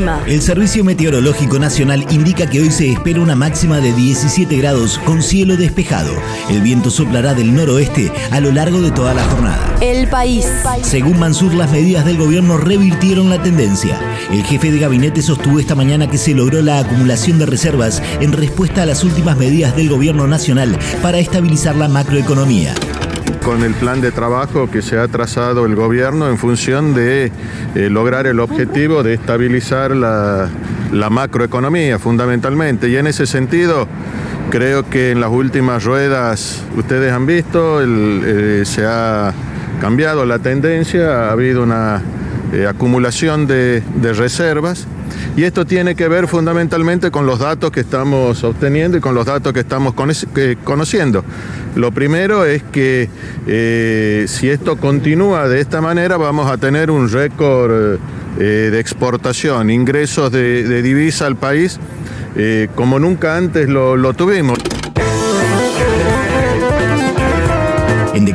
[0.00, 0.22] El clima.
[0.26, 5.22] El Servicio Meteorológico Nacional indica que hoy se espera una máxima de 17 grados con
[5.22, 6.12] cielo despejado.
[6.48, 9.76] El viento soplará del noroeste a lo largo de toda la jornada.
[9.80, 10.46] El país.
[10.82, 14.00] Según Mansur, las medidas del gobierno revirtieron la tendencia.
[14.30, 18.32] El jefe de gabinete sostuvo esta mañana que se logró la acumulación de reservas en
[18.32, 22.74] respuesta a las últimas medidas del gobierno nacional para estabilizar la macroeconomía
[23.44, 27.32] con el plan de trabajo que se ha trazado el gobierno en función de
[27.74, 30.50] eh, lograr el objetivo de estabilizar la,
[31.10, 32.88] macroeconomía fundamentalmente.
[32.88, 33.88] Y en ese sentido,
[34.50, 39.32] creo que en las últimas ruedas, ustedes han visto, eh, se ha
[39.80, 42.02] cambiado la tendencia, ha habido una
[42.52, 43.82] eh, acumulación de,
[44.14, 44.86] reservas.
[45.36, 49.26] Y esto tiene que ver fundamentalmente con los datos que estamos obteniendo y con los
[49.26, 49.94] datos que estamos
[50.64, 51.24] conociendo.
[51.76, 53.08] Lo primero es que
[53.46, 57.98] eh, si esto continúa de esta manera vamos a tener un récord
[58.38, 61.78] eh, de exportación, ingresos de, divisa al país
[62.74, 64.58] como nunca antes lo tuvimos.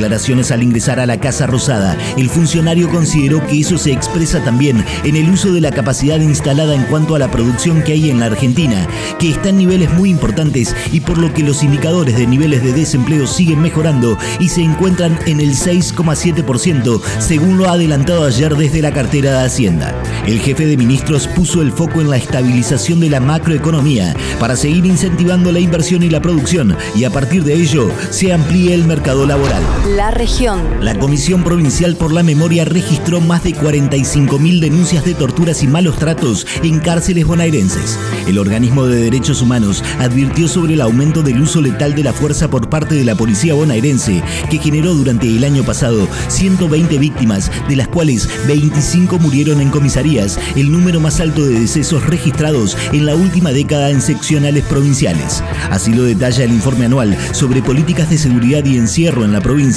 [0.00, 4.82] Declaraciones al ingresar a la Casa Rosada, el funcionario consideró que eso se expresa también
[5.04, 8.18] en el uso de la capacidad instalada en cuanto a la producción que hay en
[8.18, 12.26] la Argentina, que está en niveles muy importantes y por lo que los indicadores de
[12.26, 18.24] niveles de desempleo siguen mejorando y se encuentran en el 6,7%, según lo ha adelantado
[18.24, 19.94] ayer desde la cartera de Hacienda.
[20.26, 24.86] El jefe de ministros puso el foco en la estabilización de la macroeconomía para seguir
[24.86, 29.26] incentivando la inversión y la producción y a partir de ello se amplíe el mercado
[29.26, 29.62] laboral.
[29.96, 30.60] La región.
[30.80, 35.98] La Comisión Provincial por la Memoria registró más de 45.000 denuncias de torturas y malos
[35.98, 37.98] tratos en cárceles bonaerenses.
[38.28, 42.48] El organismo de derechos humanos advirtió sobre el aumento del uso letal de la fuerza
[42.48, 47.74] por parte de la policía bonaerense, que generó durante el año pasado 120 víctimas, de
[47.74, 53.16] las cuales 25 murieron en comisarías, el número más alto de decesos registrados en la
[53.16, 55.42] última década en seccionales provinciales.
[55.70, 59.69] Así lo detalla el informe anual sobre políticas de seguridad y encierro en la provincia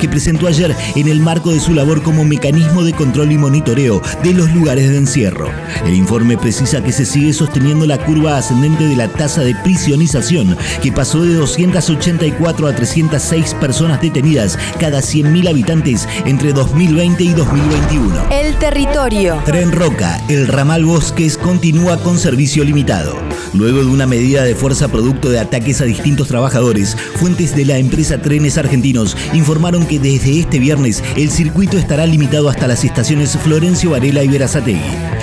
[0.00, 4.02] que presentó ayer en el marco de su labor como mecanismo de control y monitoreo
[4.22, 5.50] de los lugares de encierro.
[5.86, 10.56] El informe precisa que se sigue sosteniendo la curva ascendente de la tasa de prisionización,
[10.82, 18.28] que pasó de 284 a 306 personas detenidas cada 100.000 habitantes entre 2020 y 2021.
[18.30, 19.40] El territorio.
[19.46, 23.16] Tren Roca, el ramal Bosques continúa con servicio limitado.
[23.54, 27.78] Luego de una medida de fuerza producto de ataques a distintos trabajadores, fuentes de la
[27.78, 33.38] empresa Trenes Argentinos informaron que desde este viernes el circuito estará limitado hasta las estaciones
[33.38, 34.80] Florencio Varela y Verazategui.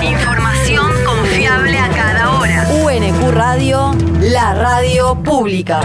[0.02, 2.68] Información confiable a cada hora.
[2.84, 5.80] UNQ Radio, la radio pública.